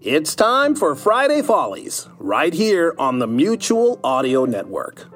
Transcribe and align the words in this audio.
It's 0.00 0.34
time 0.34 0.74
for 0.74 0.94
Friday 0.94 1.40
Follies, 1.40 2.08
right 2.18 2.52
here 2.52 2.94
on 2.98 3.18
the 3.18 3.26
Mutual 3.26 3.98
Audio 4.04 4.44
Network. 4.44 5.06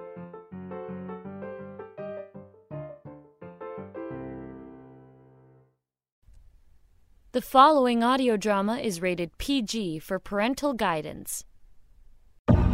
The 7.32 7.42
following 7.42 8.02
audio 8.02 8.36
drama 8.36 8.78
is 8.78 9.02
rated 9.02 9.36
PG 9.38 9.98
for 10.00 10.19
parental 10.19 10.72
guidance. 10.72 11.44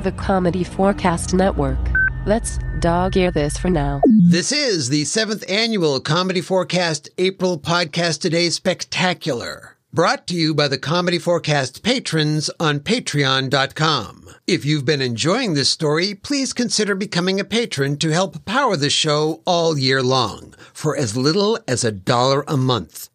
The 0.03 0.15
Comedy 0.17 0.63
4 0.65 0.95
Cast 0.95 1.35
Network. 1.35 1.79
Let's 2.25 2.59
dog 2.81 3.17
ear 3.17 3.31
this 3.31 3.59
for 3.59 3.69
now. 3.69 4.01
This 4.07 4.53
is 4.53 4.89
the 4.89 5.05
seventh 5.05 5.45
annual 5.51 6.01
Comedy 6.01 6.41
4 6.41 6.65
Cast 6.67 7.11
April 7.19 7.59
Podcast 7.59 8.21
Today 8.21 8.49
Spectacular, 8.51 9.76
brought 9.97 10.27
to 10.27 10.35
you 10.35 10.53
by 10.55 10.69
the 10.69 10.77
Comedy 10.77 11.19
4 11.19 11.41
Cast 11.41 11.83
patrons 11.83 12.51
on 12.61 12.81
patreon.com. 12.81 14.29
If 14.47 14.63
you've 14.63 14.85
been 14.85 15.01
enjoying 15.01 15.55
this 15.55 15.71
story, 15.71 16.15
please 16.15 16.53
consider 16.53 16.95
becoming 16.95 17.41
a 17.41 17.45
patron 17.45 17.97
to 18.01 18.11
help 18.11 18.45
power 18.45 18.77
the 18.77 18.91
show 18.91 19.41
all 19.47 19.79
year 19.79 20.03
long 20.03 20.55
for 20.75 20.95
as 20.95 21.17
little 21.17 21.59
as 21.67 21.83
a 21.83 21.91
dollar 21.91 22.45
a 22.47 22.59
month. 22.59 23.09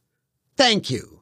Thank 0.57 0.89
you. 0.89 1.21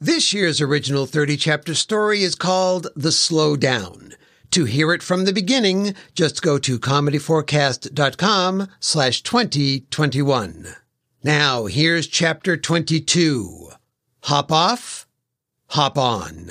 This 0.00 0.32
year's 0.32 0.60
original 0.60 1.06
30 1.06 1.36
chapter 1.36 1.76
story 1.76 2.24
is 2.24 2.34
called 2.34 2.88
The 2.96 3.12
Slow 3.12 3.54
Down. 3.54 4.14
To 4.50 4.64
hear 4.64 4.92
it 4.92 5.04
from 5.04 5.24
the 5.24 5.32
beginning, 5.32 5.94
just 6.16 6.42
go 6.42 6.58
to 6.58 6.80
comedy4cast.com 6.80 8.68
slash 8.80 9.22
2021. 9.22 10.66
Now, 11.22 11.66
here's 11.66 12.08
chapter 12.08 12.56
22. 12.56 13.70
Hop 14.26 14.50
off, 14.50 15.05
hop 15.68 15.98
on. 15.98 16.50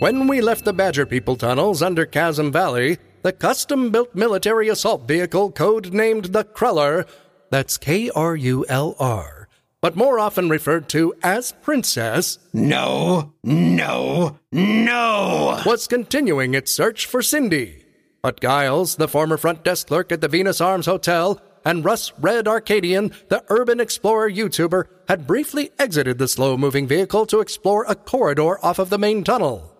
When 0.00 0.28
we 0.28 0.40
left 0.40 0.64
the 0.64 0.72
Badger 0.72 1.06
People 1.06 1.34
tunnels 1.34 1.82
under 1.82 2.06
Chasm 2.06 2.52
Valley, 2.52 2.98
the 3.22 3.32
custom 3.32 3.90
built 3.90 4.14
military 4.14 4.68
assault 4.68 5.08
vehicle 5.08 5.50
codenamed 5.50 6.32
the 6.32 6.44
KRULR, 6.44 7.04
that's 7.50 7.76
K 7.78 8.08
R 8.10 8.36
U 8.36 8.64
L 8.68 8.94
R, 9.00 9.48
but 9.80 9.96
more 9.96 10.20
often 10.20 10.48
referred 10.48 10.88
to 10.90 11.14
as 11.22 11.50
Princess, 11.62 12.38
No, 12.52 13.32
no, 13.42 14.38
no! 14.52 15.60
was 15.66 15.88
continuing 15.88 16.54
its 16.54 16.70
search 16.70 17.04
for 17.06 17.20
Cindy. 17.20 17.84
But 18.22 18.40
Giles, 18.40 18.96
the 18.96 19.08
former 19.08 19.36
front 19.36 19.64
desk 19.64 19.88
clerk 19.88 20.12
at 20.12 20.20
the 20.20 20.28
Venus 20.28 20.60
Arms 20.60 20.86
Hotel, 20.86 21.40
and 21.68 21.84
Russ 21.84 22.12
Red 22.18 22.48
Arcadian, 22.48 23.12
the 23.28 23.44
urban 23.50 23.78
explorer 23.78 24.30
YouTuber, 24.30 24.86
had 25.06 25.26
briefly 25.26 25.70
exited 25.78 26.16
the 26.16 26.26
slow 26.26 26.56
moving 26.56 26.86
vehicle 26.86 27.26
to 27.26 27.40
explore 27.40 27.84
a 27.84 27.94
corridor 27.94 28.58
off 28.64 28.78
of 28.78 28.88
the 28.88 28.96
main 28.96 29.22
tunnel. 29.22 29.76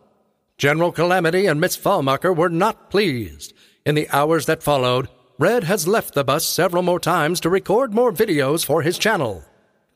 General 0.59 0.93
Calamity 0.93 1.47
and 1.47 1.59
Miss 1.59 1.79
Fallmacher 1.79 2.37
were 2.37 2.51
not 2.51 2.91
pleased. 2.91 3.55
In 3.87 3.95
the 3.95 4.07
hours 4.11 4.45
that 4.45 4.63
followed, 4.63 5.09
Red 5.39 5.65
has 5.65 5.89
left 5.89 6.13
the 6.13 6.25
bus 6.25 6.47
several 6.47 6.83
more 6.83 7.01
times 7.01 7.41
to 7.41 7.49
record 7.49 7.95
more 7.95 8.13
videos 8.13 8.67
for 8.67 8.83
his 8.83 8.99
channel. 8.99 9.43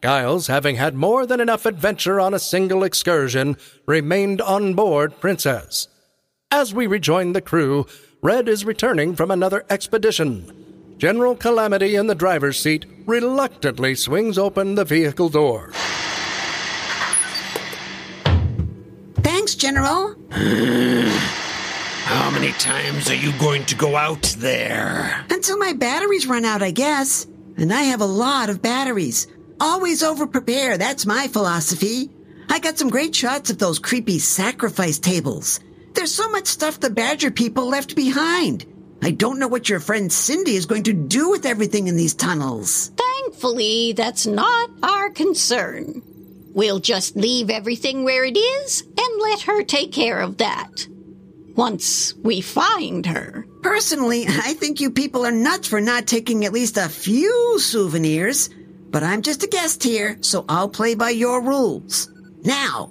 Giles, 0.03 0.47
having 0.47 0.77
had 0.77 0.95
more 0.95 1.27
than 1.27 1.41
enough 1.41 1.67
adventure 1.67 2.19
on 2.19 2.33
a 2.33 2.39
single 2.39 2.85
excursion, 2.85 3.59
remained 3.85 4.41
on 4.41 4.73
board 4.73 5.21
Princess. 5.21 5.89
As 6.51 6.73
we 6.73 6.87
rejoin 6.87 7.35
the 7.35 7.43
crew, 7.43 7.85
Red 8.23 8.49
is 8.49 8.65
returning 8.65 9.15
from 9.15 9.31
another 9.31 9.67
expedition. 9.69 10.62
General 10.99 11.35
Calamity 11.35 11.97
in 11.97 12.07
the 12.07 12.15
driver's 12.15 12.61
seat 12.61 12.87
reluctantly 13.07 13.95
swings 13.95 14.39
open 14.39 14.75
the 14.75 14.85
vehicle 14.85 15.29
door. 15.29 15.71
Thanks, 19.17 19.55
General. 19.55 20.15
How 20.31 22.31
many 22.31 22.53
times 22.53 23.11
are 23.11 23.15
you 23.15 23.33
going 23.39 23.65
to 23.67 23.75
go 23.75 23.97
out 23.97 24.23
there? 24.39 25.25
Until 25.31 25.59
my 25.59 25.73
batteries 25.73 26.27
run 26.27 26.45
out, 26.45 26.63
I 26.63 26.71
guess. 26.71 27.27
And 27.57 27.73
I 27.73 27.83
have 27.83 28.01
a 28.01 28.07
lot 28.07 28.51
of 28.51 28.63
batteries. 28.63 29.27
Always 29.61 30.03
over 30.03 30.27
prepare, 30.27 30.79
that's 30.79 31.07
my 31.07 31.29
philosophy. 31.29 32.11
I 32.49 32.59
got 32.59 32.79
some 32.79 32.91
great 32.91 33.15
shots 33.15 33.51
of 33.51 33.59
those 33.59 33.79
creepy 33.79 34.19
sacrifice 34.19 34.99
tables. 34.99 35.61
There's 35.95 36.15
so 36.15 36.29
much 36.31 36.47
stuff 36.47 36.81
the 36.81 36.91
Badger 36.91 37.31
people 37.31 37.69
left 37.69 37.95
behind. 37.95 38.67
I 39.03 39.11
don't 39.11 39.41
know 39.41 39.49
what 39.49 39.69
your 39.69 39.81
friend 39.81 40.13
Cindy 40.13 40.55
is 40.55 40.67
going 40.67 40.85
to 40.85 40.93
do 40.93 41.31
with 41.31 41.45
everything 41.45 41.89
in 41.89 41.97
these 41.97 42.15
tunnels. 42.15 42.93
Thankfully, 42.97 43.95
that's 43.95 44.27
not 44.27 44.71
our 44.83 45.11
concern. 45.11 46.03
We'll 46.55 46.79
just 46.79 47.17
leave 47.17 47.51
everything 47.51 48.05
where 48.05 48.25
it 48.25 48.37
is 48.39 48.83
and 48.83 49.21
let 49.21 49.43
her 49.43 49.65
take 49.65 49.91
care 49.91 50.21
of 50.21 50.39
that. 50.39 50.87
Once 51.57 52.15
we 52.15 52.41
find 52.41 53.05
her. 53.07 53.45
Personally, 53.63 54.25
I 54.29 54.55
think 54.55 54.81
you 54.81 54.91
people 54.91 55.27
are 55.27 55.33
nuts 55.33 55.67
for 55.67 55.81
not 55.81 56.07
taking 56.07 56.45
at 56.45 56.53
least 56.53 56.77
a 56.77 56.89
few 56.89 57.59
souvenirs. 57.59 58.51
But 58.91 59.03
I'm 59.03 59.23
just 59.23 59.43
a 59.43 59.49
guest 59.49 59.83
here, 59.83 60.19
so 60.21 60.45
I'll 60.49 60.69
play 60.69 60.95
by 60.95 61.11
your 61.11 61.43
rules. 61.43 62.11
Now, 62.45 62.91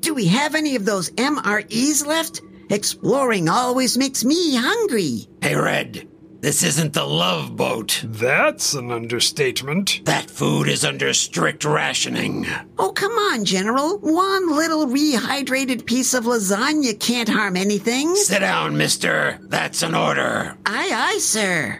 do 0.00 0.12
we 0.12 0.26
have 0.26 0.54
any 0.54 0.76
of 0.76 0.84
those 0.84 1.10
MREs 1.10 2.04
left? 2.04 2.42
Exploring 2.68 3.48
always 3.48 3.96
makes 3.96 4.24
me 4.24 4.56
hungry. 4.56 5.28
Hey, 5.40 5.54
Red, 5.54 6.08
this 6.40 6.64
isn't 6.64 6.92
the 6.94 7.04
love 7.04 7.56
boat. 7.56 8.02
That's 8.04 8.74
an 8.74 8.90
understatement. 8.90 10.00
That 10.04 10.28
food 10.30 10.66
is 10.66 10.84
under 10.84 11.12
strict 11.14 11.64
rationing. 11.64 12.46
Oh, 12.78 12.90
come 12.92 13.12
on, 13.12 13.44
General. 13.44 13.98
One 13.98 14.50
little 14.54 14.86
rehydrated 14.86 15.86
piece 15.86 16.12
of 16.12 16.24
lasagna 16.24 16.98
can't 16.98 17.28
harm 17.28 17.56
anything. 17.56 18.16
Sit 18.16 18.40
down, 18.40 18.76
mister. 18.76 19.38
That's 19.42 19.82
an 19.82 19.94
order. 19.94 20.56
Aye, 20.66 20.90
aye, 20.92 21.18
sir. 21.18 21.78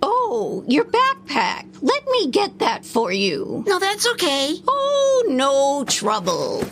Oh, 0.00 0.64
your 0.68 0.84
backpack. 0.84 1.66
Let 1.82 2.06
me 2.06 2.30
get 2.30 2.60
that 2.60 2.84
for 2.84 3.12
you. 3.12 3.64
No, 3.66 3.78
that's 3.78 4.06
okay. 4.12 4.54
Oh, 4.66 5.24
no 5.28 5.84
trouble. 5.88 6.64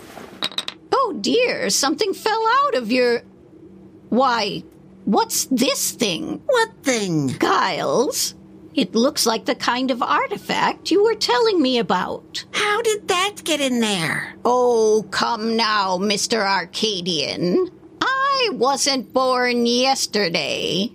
Dear, 1.19 1.69
something 1.69 2.13
fell 2.13 2.43
out 2.65 2.75
of 2.75 2.91
your. 2.91 3.21
Why, 4.09 4.63
what's 5.05 5.45
this 5.45 5.91
thing? 5.91 6.41
What 6.45 6.83
thing? 6.83 7.29
Giles. 7.39 8.35
It 8.75 8.93
looks 8.93 9.25
like 9.25 9.45
the 9.45 9.55
kind 9.55 9.89
of 9.89 10.03
artifact 10.03 10.91
you 10.91 11.03
were 11.03 11.15
telling 11.15 11.59
me 11.59 11.79
about. 11.79 12.45
How 12.51 12.81
did 12.83 13.07
that 13.07 13.37
get 13.43 13.59
in 13.59 13.79
there? 13.79 14.35
Oh, 14.45 15.03
come 15.09 15.57
now, 15.57 15.97
Mr. 15.97 16.45
Arcadian. 16.45 17.71
I 17.99 18.49
wasn't 18.53 19.11
born 19.13 19.65
yesterday. 19.65 20.91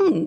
Hmm, 0.00 0.24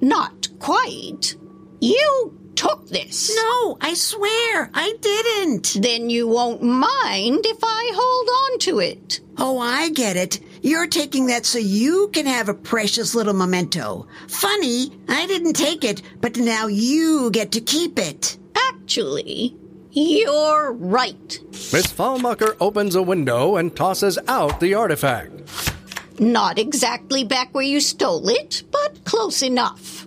not 0.00 0.48
quite. 0.60 1.34
You 1.80 2.35
took 2.56 2.88
this. 2.88 3.34
No, 3.36 3.78
I 3.80 3.94
swear, 3.94 4.70
I 4.74 4.94
didn't. 5.00 5.76
Then 5.80 6.10
you 6.10 6.26
won't 6.26 6.62
mind 6.62 7.46
if 7.46 7.58
I 7.62 7.90
hold 7.94 8.28
on 8.28 8.58
to 8.60 8.80
it. 8.80 9.20
Oh, 9.38 9.58
I 9.58 9.90
get 9.90 10.16
it. 10.16 10.40
You're 10.62 10.86
taking 10.86 11.26
that 11.26 11.46
so 11.46 11.58
you 11.58 12.08
can 12.12 12.26
have 12.26 12.48
a 12.48 12.54
precious 12.54 13.14
little 13.14 13.34
memento. 13.34 14.08
Funny, 14.28 14.90
I 15.08 15.26
didn't 15.26 15.52
take 15.52 15.84
it, 15.84 16.02
but 16.20 16.36
now 16.36 16.66
you 16.66 17.30
get 17.30 17.52
to 17.52 17.60
keep 17.60 17.98
it. 17.98 18.38
Actually, 18.56 19.56
you're 19.92 20.72
right. 20.72 21.38
Miss 21.52 21.86
Fallmacher 21.86 22.56
opens 22.60 22.94
a 22.94 23.02
window 23.02 23.56
and 23.56 23.76
tosses 23.76 24.18
out 24.26 24.60
the 24.60 24.74
artifact. 24.74 25.32
Not 26.18 26.58
exactly 26.58 27.24
back 27.24 27.54
where 27.54 27.64
you 27.64 27.80
stole 27.80 28.28
it, 28.28 28.62
but 28.70 29.04
close 29.04 29.42
enough. 29.42 30.05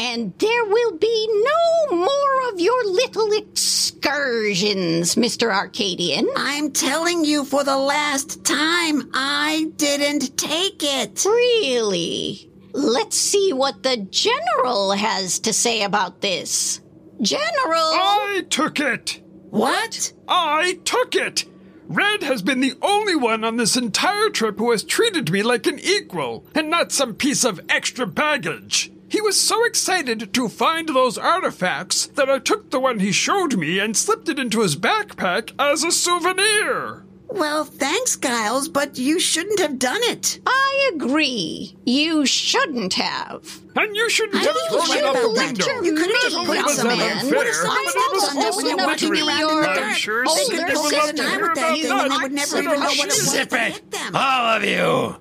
And 0.00 0.32
there 0.38 0.64
will 0.64 0.96
be 0.96 1.28
no 1.28 1.96
more 1.96 2.52
of 2.52 2.60
your 2.60 2.84
little 2.86 3.32
excursions, 3.32 5.16
Mr. 5.16 5.52
Arcadian. 5.52 6.28
I'm 6.36 6.70
telling 6.70 7.24
you 7.24 7.44
for 7.44 7.64
the 7.64 7.76
last 7.76 8.44
time, 8.44 9.10
I 9.12 9.72
didn't 9.76 10.38
take 10.38 10.82
it. 10.84 11.24
Really? 11.24 12.48
Let's 12.72 13.16
see 13.16 13.52
what 13.52 13.82
the 13.82 13.96
General 13.96 14.92
has 14.92 15.40
to 15.40 15.52
say 15.52 15.82
about 15.82 16.20
this. 16.20 16.80
General! 17.20 17.48
I 17.74 18.46
took 18.48 18.78
it! 18.78 19.20
What? 19.50 20.12
I 20.28 20.78
took 20.84 21.16
it! 21.16 21.46
Red 21.88 22.22
has 22.22 22.42
been 22.42 22.60
the 22.60 22.74
only 22.82 23.16
one 23.16 23.42
on 23.42 23.56
this 23.56 23.76
entire 23.76 24.28
trip 24.28 24.58
who 24.58 24.70
has 24.70 24.84
treated 24.84 25.32
me 25.32 25.42
like 25.42 25.66
an 25.66 25.80
equal, 25.80 26.46
and 26.54 26.70
not 26.70 26.92
some 26.92 27.14
piece 27.14 27.44
of 27.44 27.60
extra 27.68 28.06
baggage. 28.06 28.92
He 29.10 29.20
was 29.22 29.38
so 29.40 29.64
excited 29.64 30.32
to 30.34 30.48
find 30.48 30.88
those 30.88 31.16
artifacts 31.16 32.06
that 32.08 32.28
I 32.30 32.38
took 32.38 32.70
the 32.70 32.80
one 32.80 32.98
he 33.00 33.10
showed 33.12 33.56
me 33.56 33.78
and 33.78 33.96
slipped 33.96 34.28
it 34.28 34.38
into 34.38 34.60
his 34.60 34.76
backpack 34.76 35.52
as 35.58 35.82
a 35.82 35.90
souvenir. 35.92 37.04
Well, 37.30 37.64
thanks, 37.64 38.16
Giles, 38.16 38.68
but 38.70 38.96
you 38.98 39.20
shouldn't 39.20 39.60
have 39.60 39.78
done 39.78 40.00
it. 40.04 40.40
I 40.46 40.90
agree. 40.94 41.76
You 41.84 42.24
shouldn't 42.24 42.94
have. 42.94 43.60
And 43.76 43.94
you 43.94 44.08
shouldn't 44.08 44.36
I 44.36 44.46
have 44.46 44.54
think 44.56 44.70
thrown 44.70 44.80
you 44.80 44.84
it 44.84 44.96
should 44.96 45.04
out 45.04 45.12
the 45.14 45.20
have 45.20 45.32
window. 45.36 45.82
You 45.82 45.94
could 45.94 46.06
have 46.10 46.20
just 46.22 46.36
Not 46.36 46.46
put 46.46 46.56
only 46.56 46.62
was 46.62 46.76
some 46.76 46.90
in. 46.90 47.00
unfair, 47.00 47.34
What 47.36 47.46
if 47.46 47.52
but 47.52 47.62
somebody 47.62 47.88
it 47.88 47.96
else 47.96 48.12
was 48.12 48.22
done 48.28 48.36
it 48.38 48.44
also 48.46 48.56
when 48.56 48.66
you're 48.66 48.86
wondering 48.86 49.10
walking 49.12 49.28
around 49.28 49.50
in 49.50 49.62
the 49.62 49.80
I'm 49.82 49.94
sure 49.94 50.24
They 50.24 50.30
Cindy 50.32 50.56
could 50.56 50.66
would 50.68 50.74
poke 50.74 50.92
love 50.92 51.02
some 51.04 51.16
to 51.16 51.22
time 51.22 51.30
hear 51.30 51.40
with 51.42 51.54
that 51.54 51.60
about 51.60 51.76
thing 51.78 51.90
and 51.92 52.12
they 52.12 52.16
would 52.16 52.32
never 52.32 52.56
even 52.62 52.80
know 52.80 52.86
what 52.86 52.92
it 52.92 52.96
shit. 52.98 53.06
was 53.08 53.30
Zip 53.30 53.52
it! 53.52 53.90
them. 53.90 54.16
All 54.16 54.56
of 54.56 54.64
you! 54.64 55.16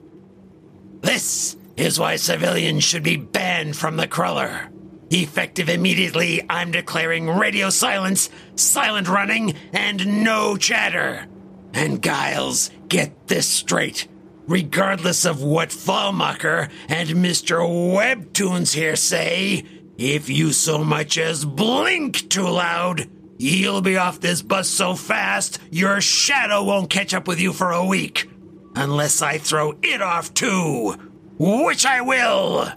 This 1.01 1.56
is 1.77 1.99
why 1.99 2.15
civilians 2.15 2.83
should 2.83 3.03
be 3.03 3.15
banned 3.15 3.77
from 3.77 3.95
the 3.97 4.07
KRULR. 4.07 4.71
Effective 5.09 5.69
immediately, 5.69 6.43
I'm 6.49 6.71
declaring 6.71 7.29
radio 7.29 7.69
silence, 7.69 8.29
silent 8.55 9.07
running, 9.07 9.55
and 9.71 10.23
no 10.23 10.57
chatter. 10.57 11.27
And 11.73 12.03
Giles, 12.03 12.71
get 12.89 13.27
this 13.27 13.47
straight. 13.47 14.07
Regardless 14.47 15.25
of 15.25 15.41
what 15.43 15.69
Fallmacher 15.69 16.69
and 16.89 17.09
Mr. 17.09 17.59
Webtoons 17.59 18.73
here 18.73 18.95
say, 18.95 19.63
if 19.97 20.29
you 20.29 20.51
so 20.53 20.83
much 20.83 21.17
as 21.17 21.45
blink 21.45 22.29
too 22.29 22.47
loud, 22.47 23.09
you'll 23.37 23.81
be 23.81 23.97
off 23.97 24.19
this 24.19 24.41
bus 24.41 24.69
so 24.69 24.95
fast 24.95 25.59
your 25.69 26.01
shadow 26.01 26.63
won't 26.63 26.89
catch 26.89 27.13
up 27.13 27.27
with 27.27 27.39
you 27.39 27.53
for 27.53 27.71
a 27.71 27.85
week. 27.85 28.29
Unless 28.75 29.21
I 29.21 29.37
throw 29.37 29.77
it 29.81 30.01
off 30.01 30.33
too, 30.33 30.95
which 31.37 31.85
I 31.85 32.01
will. 32.01 32.71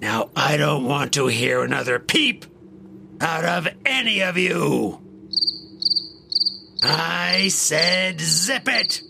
Now, 0.00 0.30
I 0.36 0.56
don't 0.56 0.84
want 0.84 1.12
to 1.14 1.26
hear 1.26 1.62
another 1.62 1.98
peep 1.98 2.44
out 3.20 3.44
of 3.44 3.68
any 3.84 4.22
of 4.22 4.36
you. 4.36 5.00
I 6.82 7.48
said 7.48 8.20
zip 8.20 8.68
it. 8.68 9.02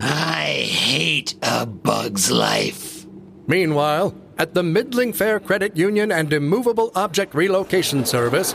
I 0.00 0.66
hate 0.68 1.34
a 1.42 1.66
bug's 1.66 2.30
life. 2.30 3.06
Meanwhile, 3.46 4.14
at 4.38 4.54
the 4.54 4.62
Middling 4.62 5.12
Fair 5.12 5.40
Credit 5.40 5.76
Union 5.76 6.12
and 6.12 6.32
Immovable 6.32 6.92
Object 6.94 7.34
Relocation 7.34 8.04
Service, 8.04 8.54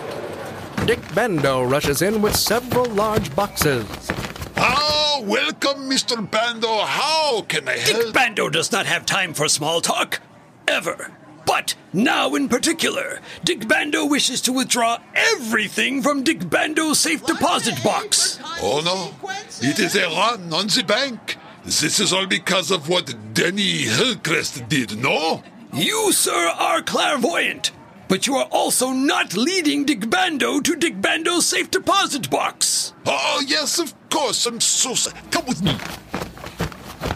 Dick 0.85 0.99
Bando 1.13 1.63
rushes 1.63 2.01
in 2.01 2.21
with 2.21 2.35
several 2.35 2.85
large 2.85 3.35
boxes. 3.35 3.85
Ah, 4.55 5.02
welcome, 5.27 5.89
Mr. 5.89 6.29
Bando. 6.29 6.79
How 6.79 7.41
can 7.43 7.67
I 7.67 7.77
help? 7.77 8.05
Dick 8.05 8.13
Bando 8.13 8.49
does 8.49 8.71
not 8.71 8.85
have 8.85 9.05
time 9.05 9.33
for 9.33 9.47
small 9.47 9.81
talk. 9.81 10.21
Ever. 10.67 11.11
But 11.45 11.75
now 11.91 12.35
in 12.35 12.47
particular, 12.47 13.19
Dick 13.43 13.67
Bando 13.67 14.05
wishes 14.05 14.41
to 14.41 14.53
withdraw 14.53 14.99
everything 15.13 16.01
from 16.01 16.23
Dick 16.23 16.49
Bando's 16.49 16.99
safe 16.99 17.25
deposit 17.25 17.83
box. 17.83 18.39
Oh 18.61 18.81
no, 18.83 19.29
it 19.61 19.77
is 19.79 19.95
a 19.95 20.07
run 20.07 20.53
on 20.53 20.67
the 20.67 20.83
bank. 20.87 21.37
This 21.65 21.99
is 21.99 22.13
all 22.13 22.27
because 22.27 22.71
of 22.71 22.89
what 22.89 23.33
Denny 23.33 23.83
Hillcrest 23.83 24.67
did, 24.69 24.97
no? 24.97 25.43
You, 25.73 26.11
sir, 26.11 26.49
are 26.57 26.81
clairvoyant. 26.81 27.71
But 28.07 28.27
you 28.27 28.35
are 28.35 28.47
also 28.51 28.91
not 28.91 29.35
leading 29.35 29.85
Dick 29.85 30.09
Bando 30.09 30.59
to 30.59 30.75
Dick 30.75 31.01
Bando's 31.01 31.47
safe 31.47 31.71
deposit 31.71 32.29
box. 32.29 32.93
Oh, 33.05 33.43
yes, 33.47 33.79
of 33.79 33.93
course. 34.13 34.45
I'm 34.45 34.61
so 34.61 34.93
sorry. 34.93 35.19
Come 35.31 35.45
with 35.47 35.63
me. 35.63 35.75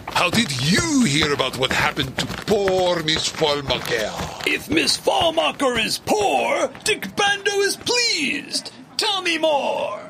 How 0.08 0.30
did 0.30 0.50
you 0.60 1.04
hear 1.04 1.32
about 1.32 1.56
what 1.56 1.70
happened 1.70 2.18
to 2.18 2.26
poor 2.26 3.02
Miss 3.04 3.30
Fallmacher? 3.30 4.46
If 4.46 4.68
Miss 4.68 4.98
Fallmacher 4.98 5.78
is 5.84 5.98
poor, 6.04 6.70
Dick 6.82 7.14
Bando 7.14 7.52
is 7.60 7.76
pleased. 7.76 8.72
Tell 8.96 9.22
me 9.22 9.38
more. 9.38 10.00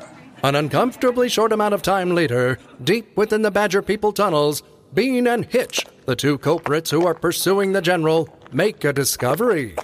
An 0.41 0.55
uncomfortably 0.55 1.29
short 1.29 1.51
amount 1.51 1.75
of 1.75 1.83
time 1.83 2.15
later, 2.15 2.57
deep 2.83 3.15
within 3.15 3.43
the 3.43 3.51
Badger 3.51 3.83
People 3.83 4.11
tunnels, 4.11 4.63
Bean 4.93 5.27
and 5.27 5.45
Hitch, 5.45 5.85
the 6.05 6.15
two 6.15 6.39
culprits 6.39 6.89
who 6.89 7.05
are 7.05 7.13
pursuing 7.13 7.73
the 7.73 7.81
General, 7.81 8.27
make 8.51 8.83
a 8.83 8.91
discovery. 8.91 9.75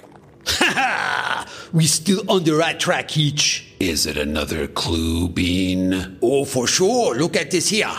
We 1.74 1.86
still 1.86 2.30
on 2.30 2.44
the 2.44 2.56
right 2.56 2.80
track, 2.80 3.12
Hitch. 3.12 3.76
Is 3.80 4.06
it 4.06 4.18
another 4.18 4.68
clue, 4.68 5.30
Bean? 5.30 6.18
Oh, 6.22 6.46
for 6.46 6.68
sure. 6.68 7.16
Look 7.16 7.36
at 7.36 7.52
this 7.52 7.70
here. 7.70 7.92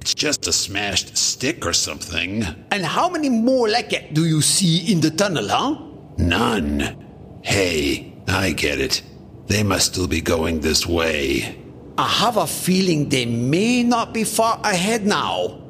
It's 0.00 0.14
just 0.14 0.46
a 0.46 0.52
smashed 0.52 1.16
stick 1.16 1.64
or 1.64 1.72
something. 1.72 2.44
And 2.70 2.84
how 2.84 3.08
many 3.08 3.30
more 3.30 3.68
like 3.68 3.92
it 3.92 4.12
do 4.12 4.26
you 4.26 4.42
see 4.42 4.92
in 4.92 5.00
the 5.00 5.10
tunnel, 5.10 5.48
huh? 5.48 5.76
None. 6.18 7.40
Hey, 7.42 8.14
I 8.28 8.50
get 8.50 8.80
it. 8.80 9.02
They 9.46 9.62
must 9.62 9.92
still 9.92 10.06
be 10.06 10.20
going 10.20 10.60
this 10.60 10.86
way. 10.86 11.58
I 11.96 12.08
have 12.08 12.36
a 12.36 12.46
feeling 12.46 13.08
they 13.08 13.24
may 13.26 13.82
not 13.82 14.12
be 14.12 14.24
far 14.24 14.60
ahead 14.64 15.06
now. 15.06 15.62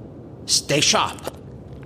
Stay 0.46 0.80
sharp. 0.80 1.36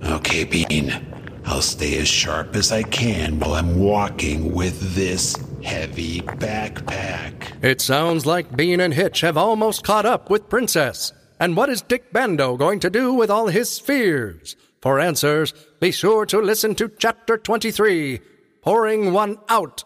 Okay, 0.03 0.43
Bean. 0.45 1.08
I'll 1.49 1.63
stay 1.63 1.97
as 1.97 2.07
sharp 2.07 2.55
as 2.55 2.71
I 2.71 2.83
can 2.83 3.39
while 3.39 3.55
I'm 3.55 3.79
walking 3.79 4.53
with 4.53 4.93
this 4.93 5.35
heavy 5.63 6.21
backpack. 6.21 7.63
It 7.63 7.81
sounds 7.81 8.27
like 8.27 8.55
Bean 8.55 8.79
and 8.79 8.93
Hitch 8.93 9.21
have 9.21 9.35
almost 9.35 9.83
caught 9.83 10.05
up 10.05 10.29
with 10.29 10.47
Princess. 10.47 11.11
And 11.39 11.57
what 11.57 11.69
is 11.69 11.81
Dick 11.81 12.13
Bando 12.13 12.55
going 12.55 12.79
to 12.81 12.89
do 12.91 13.15
with 13.15 13.31
all 13.31 13.47
his 13.47 13.67
spheres? 13.67 14.55
For 14.79 14.99
answers, 14.99 15.55
be 15.79 15.89
sure 15.91 16.27
to 16.27 16.39
listen 16.39 16.75
to 16.75 16.91
Chapter 16.99 17.35
23 17.35 18.19
Pouring 18.61 19.11
One 19.11 19.39
Out. 19.49 19.83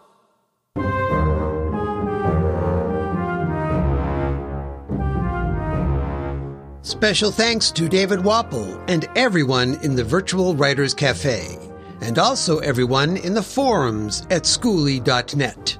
Special 6.83 7.31
thanks 7.31 7.71
to 7.71 7.88
David 7.88 8.19
Wapple 8.19 8.83
and 8.89 9.07
everyone 9.15 9.75
in 9.83 9.95
the 9.95 10.03
Virtual 10.03 10.53
Writers 10.53 10.94
Cafe, 10.94 11.57
and 12.01 12.19
also 12.19 12.59
everyone 12.59 13.15
in 13.15 13.33
the 13.33 13.41
forums 13.41 14.27
at 14.30 14.44
schooly.net. 14.44 15.77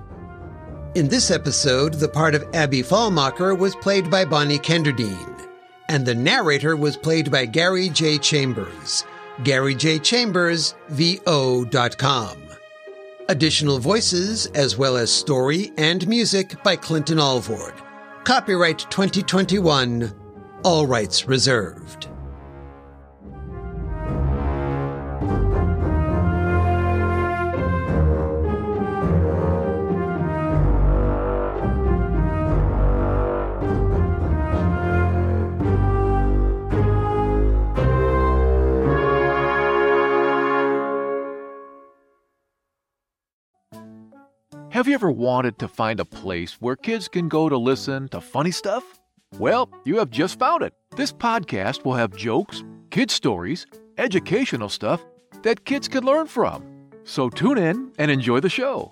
In 0.96 1.10
this 1.10 1.30
episode, 1.30 1.96
the 1.96 2.08
part 2.08 2.36
of 2.36 2.46
Abby 2.56 2.82
Fallmacher 2.82 3.58
was 3.58 3.76
played 3.76 4.10
by 4.10 4.24
Bonnie 4.24 4.58
Kenderdine, 4.58 5.46
and 5.90 6.06
the 6.06 6.16
narrator 6.16 6.78
was 6.78 6.96
played 6.96 7.30
by 7.30 7.46
Gary 7.46 7.90
J. 7.90 8.18
Chambers. 8.18 9.04
Gary 9.44 9.76
J. 9.76 10.00
Chambers, 10.00 10.74
VO.com. 10.88 12.38
Additional 13.28 13.78
voices, 13.78 14.46
as 14.56 14.78
well 14.78 14.96
as 14.96 15.12
story 15.12 15.74
and 15.78 16.08
music 16.08 16.64
by 16.64 16.78
Clinton 16.78 17.20
Alvord. 17.20 17.74
Copyright 18.24 18.80
2021, 18.90 20.23
all 20.64 20.88
rights 20.88 21.28
reserved. 21.28 22.08
Have 44.70 44.88
you 44.88 44.96
ever 44.96 45.12
wanted 45.12 45.60
to 45.60 45.68
find 45.68 46.00
a 46.00 46.06
place 46.06 46.60
where 46.60 46.76
kids 46.76 47.08
can 47.08 47.30
go 47.30 47.48
to 47.48 47.58
listen 47.58 48.10
to 48.10 48.20
funny 48.20 48.52
stuff? 48.52 49.03
Well, 49.40 49.70
you 49.84 49.98
have 49.98 50.12
just 50.12 50.38
found 50.38 50.62
it. 50.62 50.74
This 50.96 51.12
podcast 51.12 51.84
will 51.86 51.96
have 51.96 52.16
jokes, 52.16 52.64
kid 52.92 53.10
stories, 53.10 53.66
educational 53.98 54.70
stuff 54.70 55.04
that 55.42 55.66
kids 55.66 55.88
can 55.88 56.04
learn 56.04 56.28
from. 56.28 56.64
So 57.04 57.30
tune 57.30 57.58
in 57.58 57.92
and 57.98 58.12
enjoy 58.12 58.42
the 58.42 58.50
show. 58.50 58.92